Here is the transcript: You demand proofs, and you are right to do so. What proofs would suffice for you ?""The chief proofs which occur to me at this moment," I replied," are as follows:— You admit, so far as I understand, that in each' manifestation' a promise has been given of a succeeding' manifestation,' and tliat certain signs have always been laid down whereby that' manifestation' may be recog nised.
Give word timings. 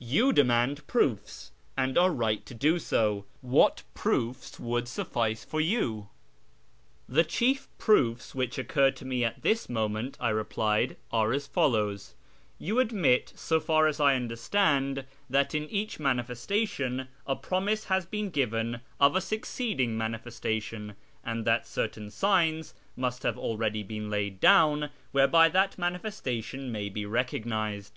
You 0.00 0.32
demand 0.32 0.86
proofs, 0.86 1.52
and 1.76 1.96
you 1.96 2.00
are 2.00 2.10
right 2.10 2.46
to 2.46 2.54
do 2.54 2.78
so. 2.78 3.26
What 3.42 3.82
proofs 3.92 4.58
would 4.58 4.88
suffice 4.88 5.44
for 5.44 5.60
you 5.60 6.08
?""The 7.16 7.22
chief 7.22 7.68
proofs 7.76 8.34
which 8.34 8.56
occur 8.56 8.92
to 8.92 9.04
me 9.04 9.24
at 9.26 9.42
this 9.42 9.68
moment," 9.68 10.16
I 10.18 10.30
replied," 10.30 10.96
are 11.12 11.34
as 11.34 11.46
follows:— 11.46 12.14
You 12.68 12.80
admit, 12.80 13.34
so 13.36 13.60
far 13.60 13.86
as 13.86 14.00
I 14.00 14.14
understand, 14.16 15.04
that 15.28 15.54
in 15.54 15.64
each' 15.68 16.00
manifestation' 16.00 17.08
a 17.26 17.36
promise 17.36 17.84
has 17.84 18.06
been 18.06 18.30
given 18.30 18.80
of 18.98 19.14
a 19.14 19.20
succeeding' 19.20 19.98
manifestation,' 19.98 20.94
and 21.22 21.44
tliat 21.44 21.66
certain 21.66 22.10
signs 22.10 22.72
have 23.22 23.36
always 23.36 23.84
been 23.84 24.08
laid 24.08 24.40
down 24.40 24.88
whereby 25.12 25.50
that' 25.50 25.76
manifestation' 25.78 26.72
may 26.72 26.88
be 26.88 27.02
recog 27.04 27.44
nised. 27.44 27.90